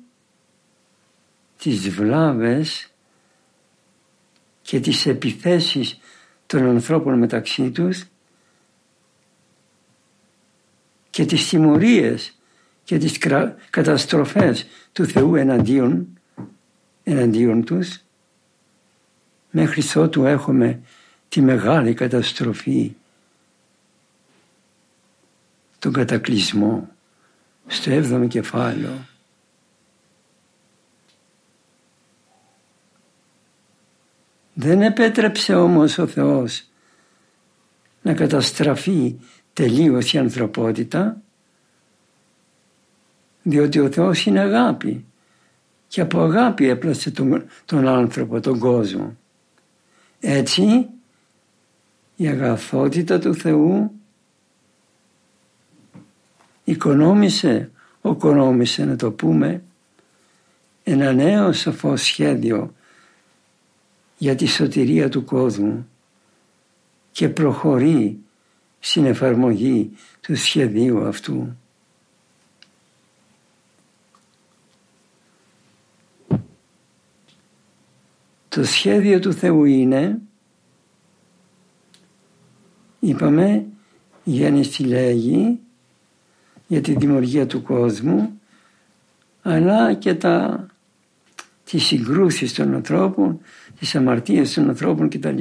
τις 1.59 1.89
βλάβες 1.89 2.91
και 4.63 4.81
τις 4.81 5.07
επιθέσεις 5.07 6.01
των 6.47 6.63
ανθρώπων 6.63 7.19
μεταξύ 7.19 7.71
τους 7.71 8.05
και 11.11 11.25
τις 11.25 11.49
τιμωρίες 11.49 12.39
και 12.85 12.99
τις 12.99 13.19
καταστροφές 13.71 14.67
του 14.93 15.05
Θεού 15.07 15.35
εναντίον, 15.35 16.17
εναντίον 17.05 17.65
τους. 17.65 18.01
Μέχρι 19.51 20.01
ότου 20.01 20.25
έχουμε 20.25 20.81
τη 21.29 21.41
μεγάλη 21.41 21.95
καταστροφή 21.95 22.95
τον 25.79 25.93
κατακλυσμό 25.93 26.89
στο 27.67 27.91
έβδομο 27.91 28.27
κεφάλαιο. 28.29 29.07
Δεν 34.55 34.83
επέτρεψε 34.83 35.55
όμως 35.55 35.99
ο 35.99 36.07
Θεός 36.07 36.65
να 38.03 38.15
καταστραφεί 38.15 39.19
τελείως 39.53 40.13
η 40.13 40.19
ανθρωπότητα 40.19 41.23
διότι 43.43 43.79
ο 43.79 43.91
Θεός 43.91 44.27
είναι 44.27 44.41
αγάπη 44.41 45.05
και 45.93 46.01
από 46.01 46.21
αγάπη 46.21 46.69
έπλασε 46.69 47.11
τον, 47.11 47.45
τον 47.65 47.89
άνθρωπο, 47.89 48.41
τον 48.41 48.59
κόσμο. 48.59 49.17
Έτσι 50.21 50.89
η 52.17 52.29
αγαθότητα 52.29 53.19
του 53.19 53.35
Θεού 53.35 53.93
οικονόμησε, 56.65 57.71
οκονόμησε 58.01 58.85
να 58.85 58.97
το 58.97 59.11
πούμε, 59.11 59.63
ένα 60.85 61.13
νέο 61.13 61.53
σοφό 61.53 61.97
σχέδιο 61.97 62.75
για 64.19 64.35
τη 64.35 64.47
σωτηρία 64.47 65.09
του 65.09 65.25
κόσμου 65.25 65.89
και 67.11 67.29
προχωρεί 67.29 68.19
στην 68.79 69.05
εφαρμογή 69.05 69.91
του 70.21 70.37
σχεδίου 70.37 71.07
αυτού. 71.07 71.57
Το 78.55 78.65
σχέδιο 78.65 79.19
του 79.19 79.33
Θεού 79.33 79.65
είναι, 79.65 80.19
είπαμε, 83.01 83.67
η 84.25 84.31
γέννηση 84.31 84.83
λέγει 84.83 85.61
για 86.67 86.81
τη 86.81 86.95
δημιουργία 86.95 87.47
του 87.47 87.63
κόσμου, 87.63 88.41
αλλά 89.43 89.95
και 89.95 90.15
τα, 90.15 90.67
τις 91.65 91.85
συγκρούσεις 91.85 92.55
των 92.55 92.75
ανθρώπων, 92.75 93.41
τις 93.79 93.95
αμαρτίες 93.95 94.53
των 94.55 94.69
ανθρώπων 94.69 95.09
κτλ. 95.09 95.41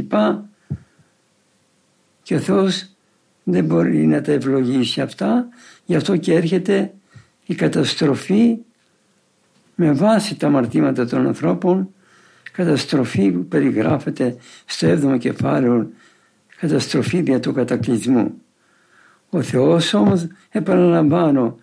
Και 2.23 2.35
ο 2.35 2.39
Θεός 2.39 2.89
δεν 3.43 3.65
μπορεί 3.65 4.05
να 4.07 4.21
τα 4.21 4.31
ευλογήσει 4.31 5.01
αυτά, 5.01 5.47
γι' 5.85 5.95
αυτό 5.95 6.17
και 6.17 6.33
έρχεται 6.33 6.93
η 7.45 7.55
καταστροφή 7.55 8.57
με 9.75 9.91
βάση 9.91 10.35
τα 10.37 10.47
αμαρτήματα 10.47 11.05
των 11.05 11.27
ανθρώπων, 11.27 11.93
καταστροφή 12.51 13.31
που 13.31 13.45
περιγράφεται 13.45 14.35
στο 14.65 14.87
7ο 14.87 15.17
κεφάλαιο, 15.19 15.89
καταστροφή 16.59 17.21
δια 17.21 17.39
του 17.39 17.53
κατακλυσμού. 17.53 18.41
Ο 19.29 19.41
Θεός 19.41 19.93
όμως, 19.93 20.27
επαναλαμβάνω, 20.49 21.57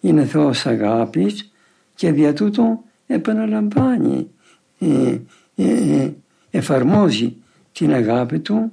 είναι 0.00 0.24
Θεός 0.24 0.66
αγάπης 0.66 1.52
και 1.94 2.12
δια 2.12 2.32
τούτο 2.32 2.82
επαναλαμβάνει, 3.06 4.30
ε, 4.78 5.18
ε, 5.56 6.02
ε, 6.02 6.12
εφαρμόζει 6.50 7.36
την 7.72 7.92
αγάπη 7.92 8.38
του 8.38 8.72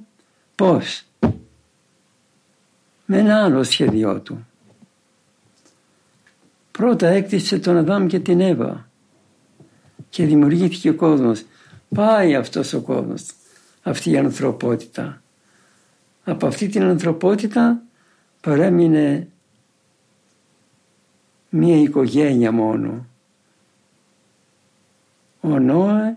πώς; 0.54 1.04
Με 3.06 3.18
ένα 3.18 3.44
άλλο 3.44 3.62
σχέδιό 3.62 4.20
του. 4.20 4.46
Πρώτα 6.70 7.06
έκτισε 7.06 7.58
τον 7.58 7.76
Αδάμ 7.76 8.06
και 8.06 8.20
την 8.20 8.40
Εύα 8.40 8.85
και 10.16 10.26
δημιουργήθηκε 10.26 10.88
ο 10.88 10.94
κόσμος. 10.94 11.44
Πάει 11.94 12.34
αυτός 12.34 12.72
ο 12.72 12.80
κόσμος, 12.80 13.26
αυτή 13.82 14.10
η 14.10 14.16
ανθρωπότητα. 14.16 15.22
Από 16.24 16.46
αυτή 16.46 16.68
την 16.68 16.82
ανθρωπότητα 16.82 17.82
παρέμεινε 18.40 19.28
μία 21.48 21.76
οικογένεια 21.76 22.52
μόνο. 22.52 23.06
Ο 25.40 25.58
Νόε 25.58 26.16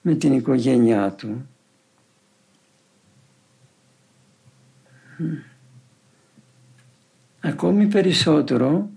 με 0.00 0.14
την 0.14 0.32
οικογένειά 0.32 1.12
του. 1.12 1.48
Ακόμη 7.40 7.86
περισσότερο 7.86 8.88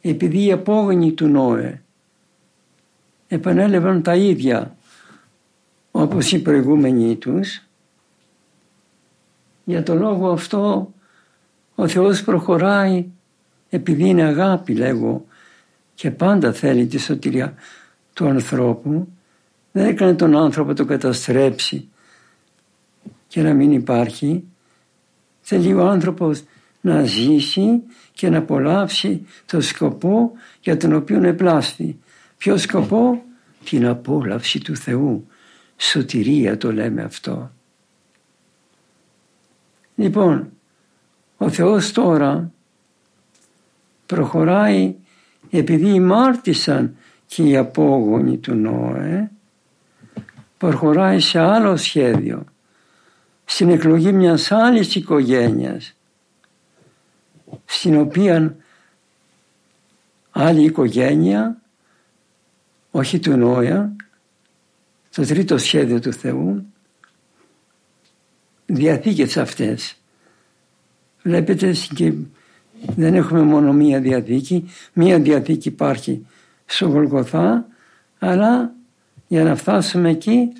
επειδή 0.00 0.44
οι 0.44 0.52
απόγονοι 0.52 1.12
του 1.12 1.26
Νόε 1.26 1.82
επανέλαβαν 3.28 4.02
τα 4.02 4.14
ίδια 4.14 4.76
όπως 5.90 6.32
οι 6.32 6.42
προηγούμενοι 6.42 7.16
τους. 7.16 7.62
Για 9.64 9.82
τον 9.82 9.98
λόγο 9.98 10.30
αυτό 10.30 10.92
ο 11.74 11.88
Θεός 11.88 12.22
προχωράει 12.22 13.06
επειδή 13.68 14.08
είναι 14.08 14.22
αγάπη 14.22 14.74
λέγω 14.74 15.24
και 15.94 16.10
πάντα 16.10 16.52
θέλει 16.52 16.86
τη 16.86 16.98
σωτηρία 16.98 17.54
του 18.12 18.26
ανθρώπου. 18.28 19.08
Δεν 19.72 19.86
έκανε 19.86 20.14
τον 20.14 20.36
άνθρωπο 20.36 20.74
το 20.74 20.84
καταστρέψει 20.84 21.88
και 23.28 23.42
να 23.42 23.54
μην 23.54 23.72
υπάρχει. 23.72 24.44
Θέλει 25.40 25.74
ο 25.74 25.88
άνθρωπος 25.88 26.42
να 26.80 27.04
ζήσει 27.04 27.82
και 28.12 28.28
να 28.28 28.38
απολαύσει 28.38 29.26
το 29.46 29.60
σκοπό 29.60 30.32
για 30.60 30.76
τον 30.76 30.92
οποίο 30.92 31.22
επλάστη. 31.22 31.98
Ποιο 32.38 32.56
σκοπό; 32.56 33.22
Την 33.64 33.86
απόλαυση 33.86 34.58
του 34.60 34.76
Θεού. 34.76 35.26
Σωτηρία 35.76 36.56
το 36.56 36.72
λέμε 36.72 37.02
αυτό. 37.02 37.50
Λοιπόν, 39.94 40.50
ο 41.36 41.50
Θεός 41.50 41.92
τώρα 41.92 42.52
προχωράει 44.06 44.94
επειδή 45.50 46.00
μάρτισαν 46.00 46.96
και 47.26 47.42
οι 47.42 47.56
απόγονοι 47.56 48.38
του 48.38 48.54
Νόε 48.54 49.30
προχωράει 50.58 51.20
σε 51.20 51.38
άλλο 51.38 51.76
σχέδιο 51.76 52.44
στην 53.44 53.70
εκλογή 53.70 54.12
μιας 54.12 54.52
άλλης 54.52 54.94
οικογένειας 54.94 55.94
στην 57.64 57.98
οποία 57.98 58.56
άλλη 60.30 60.62
οικογένεια 60.64 61.60
όχι 62.98 63.18
του 63.18 63.36
Νόια 63.36 63.96
το 65.10 65.26
τρίτο 65.26 65.58
σχέδιο 65.58 66.00
του 66.00 66.12
Θεού. 66.12 66.66
Διαθήκες 68.66 69.36
αυτές. 69.36 69.96
Βλέπετε 71.22 71.74
και 71.94 72.12
δεν 72.96 73.14
έχουμε 73.14 73.42
μόνο 73.42 73.72
μία 73.72 74.00
διαθήκη. 74.00 74.70
Μία 74.92 75.20
διαθήκη 75.20 75.68
υπάρχει 75.68 76.26
στο 76.66 76.86
Γολγοθά 76.86 77.66
αλλά 78.18 78.72
για 79.28 79.44
να 79.44 79.56
φτάσουμε 79.56 80.10
εκεί 80.10 80.52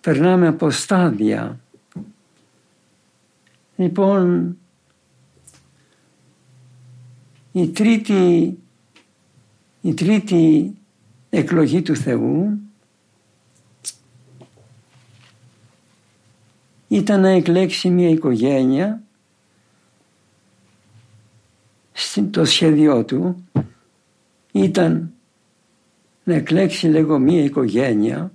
περνάμε 0.00 0.46
από 0.46 0.70
στάδια. 0.70 1.60
Λοιπόν 3.76 4.56
η 7.52 7.68
τρίτη 7.68 8.58
η 9.80 9.94
τρίτη 9.94 10.74
εκλογή 11.30 11.82
του 11.82 11.96
Θεού. 11.96 12.58
Ήταν 16.88 17.20
να 17.20 17.28
εκλέξει 17.28 17.90
μια 17.90 18.08
οικογένεια 18.08 19.02
το 22.30 22.44
σχέδιό 22.44 23.04
του. 23.04 23.44
Ήταν 24.52 25.12
να 26.24 26.34
εκλέξει 26.34 26.88
λέγω 26.88 27.18
μία 27.18 27.44
οικογένεια 27.44 28.32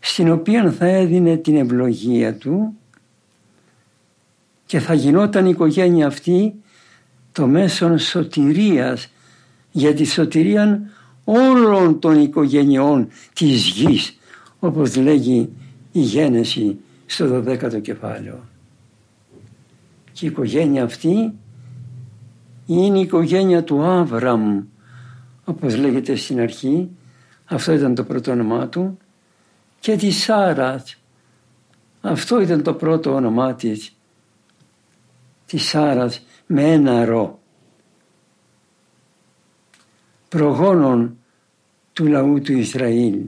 στην 0.00 0.30
οποία 0.30 0.72
θα 0.72 0.86
έδινε 0.86 1.36
την 1.36 1.56
ευλογία 1.56 2.34
του 2.34 2.74
και 4.66 4.80
θα 4.80 4.94
γινόταν 4.94 5.46
η 5.46 5.50
οικογένεια 5.52 6.06
αυτή 6.06 6.54
το 7.32 7.46
μέσον 7.46 7.98
σωτηρίας 7.98 9.12
για 9.70 9.94
τη 9.94 10.04
σωτηρία 10.04 10.90
όλων 11.32 11.98
των 11.98 12.20
οικογενειών 12.20 13.08
της 13.32 13.68
γης 13.68 14.18
όπως 14.58 14.96
λέγει 14.96 15.52
η 15.92 16.00
Γένεση 16.00 16.78
στο 17.06 17.42
12ο 17.46 17.82
κεφάλαιο. 17.82 18.40
Και 20.12 20.26
η 20.26 20.28
οικογένεια 20.28 20.84
αυτή 20.84 21.32
είναι 22.66 22.98
η 22.98 23.00
οικογένεια 23.00 23.64
του 23.64 23.82
Άβραμ 23.82 24.62
όπως 25.44 25.76
λέγεται 25.76 26.14
στην 26.14 26.40
αρχή. 26.40 26.90
Αυτό 27.44 27.72
ήταν 27.72 27.94
το 27.94 28.04
πρώτο 28.04 28.30
όνομά 28.30 28.68
του. 28.68 28.98
Και 29.80 29.96
της 29.96 30.22
Σάρας. 30.22 30.96
Αυτό 32.00 32.40
ήταν 32.40 32.62
το 32.62 32.74
πρώτο 32.74 33.14
όνομά 33.14 33.54
της. 33.54 33.96
Της 35.46 35.62
Σάρας 35.68 36.22
με 36.46 36.62
ένα 36.62 37.04
ρο. 37.04 37.38
Προγόνων 40.28 41.19
του 42.00 42.06
λαού 42.06 42.40
του 42.40 42.52
Ισραήλ. 42.52 43.20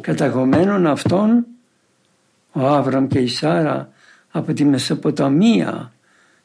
Καταγωμένων 0.00 0.86
αυτών 0.86 1.46
ο 2.52 2.66
Άβραμ 2.66 3.06
και 3.06 3.18
η 3.18 3.26
Σάρα 3.26 3.92
από 4.30 4.52
τη 4.52 4.64
Μεσοποταμία 4.64 5.92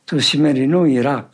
το 0.04 0.20
σημερινό 0.20 0.86
Ιράκ. 0.86 1.34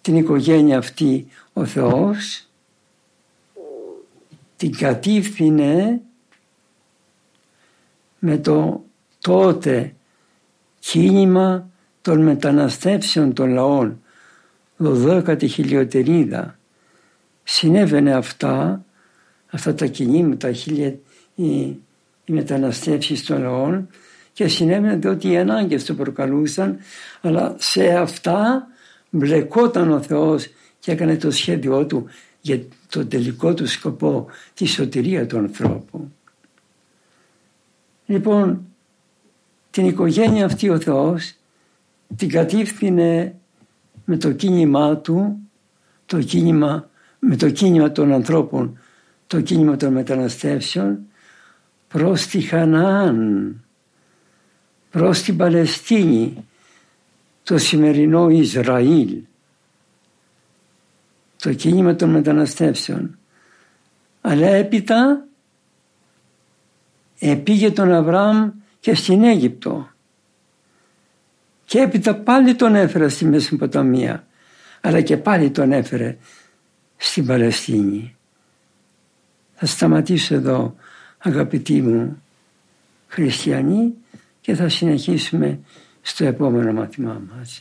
Την 0.00 0.16
οικογένεια 0.16 0.78
αυτή 0.78 1.26
ο 1.52 1.64
Θεός 1.64 2.46
την 4.56 4.76
κατήφθηνε 4.76 6.00
με 8.18 8.38
το 8.38 8.84
τότε 9.18 9.94
κίνημα 10.78 11.68
των 12.02 12.22
μεταναστεύσεων 12.22 13.32
των 13.32 13.52
λαών 13.52 14.02
12η 14.82 15.48
χιλιοτερίδα 15.48 16.57
συνέβαινε 17.50 18.14
αυτά 18.14 18.84
αυτά 19.50 19.74
τα 19.74 19.86
κινήματα 19.86 20.48
οι, 20.48 20.82
οι 21.34 22.32
μεταναστεύσεις 22.32 23.24
των 23.24 23.42
λαών 23.42 23.88
και 24.32 24.48
συνέβαινε 24.48 24.96
διότι 24.96 25.30
οι 25.30 25.36
ανάγκες 25.36 25.84
το 25.84 25.94
προκαλούσαν 25.94 26.78
αλλά 27.20 27.54
σε 27.58 27.94
αυτά 27.94 28.66
μπλεκόταν 29.10 29.90
ο 29.90 30.02
Θεός 30.02 30.48
και 30.78 30.92
έκανε 30.92 31.16
το 31.16 31.30
σχέδιό 31.30 31.86
του 31.86 32.06
για 32.40 32.60
το 32.88 33.06
τελικό 33.06 33.54
του 33.54 33.66
σκοπό, 33.66 34.26
τη 34.54 34.66
σωτηρία 34.66 35.26
του 35.26 35.38
ανθρώπου. 35.38 36.12
Λοιπόν, 38.06 38.66
την 39.70 39.86
οικογένεια 39.86 40.44
αυτή 40.44 40.68
ο 40.68 40.80
Θεός 40.80 41.34
την 42.16 42.28
κατήφθηνε 42.28 43.34
με 44.04 44.16
το 44.16 44.32
κίνημά 44.32 44.96
του, 44.96 45.38
το 46.06 46.22
κίνημα, 46.22 46.87
με 47.18 47.36
το 47.36 47.50
κίνημα 47.50 47.92
των 47.92 48.12
ανθρώπων, 48.12 48.78
το 49.26 49.40
κίνημα 49.40 49.76
των 49.76 49.92
μεταναστεύσεων 49.92 50.98
προς 51.88 52.26
τη 52.26 52.40
Χαναάν, 52.40 53.56
προς 54.90 55.22
την 55.22 55.36
Παλαιστίνη, 55.36 56.44
το 57.42 57.58
σημερινό 57.58 58.28
Ισραήλ, 58.28 59.22
το 61.36 61.52
κίνημα 61.52 61.94
των 61.94 62.10
μεταναστεύσεων. 62.10 63.18
Αλλά 64.20 64.46
έπειτα 64.46 65.24
επήγε 67.18 67.70
τον 67.70 67.92
Αβραάμ 67.92 68.50
και 68.80 68.94
στην 68.94 69.24
Αίγυπτο. 69.24 69.88
Και 71.64 71.78
έπειτα 71.78 72.14
πάλι 72.14 72.54
τον 72.54 72.74
έφερε 72.74 73.08
στη 73.08 73.24
Μεσοποταμία, 73.24 74.26
αλλά 74.80 75.00
και 75.00 75.16
πάλι 75.16 75.50
τον 75.50 75.72
έφερε 75.72 76.16
στην 76.98 77.26
Παλαιστίνη. 77.26 78.16
Θα 79.54 79.66
σταματήσω 79.66 80.34
εδώ 80.34 80.76
αγαπητοί 81.18 81.82
μου 81.82 82.22
χριστιανοί 83.08 83.94
και 84.40 84.54
θα 84.54 84.68
συνεχίσουμε 84.68 85.60
στο 86.02 86.24
επόμενο 86.24 86.72
μάθημά 86.72 87.22
μας. 87.34 87.56